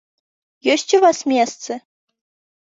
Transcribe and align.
Ёсць 0.77 0.95
у 0.99 1.03
вас 1.05 1.21
месцы? 1.35 1.71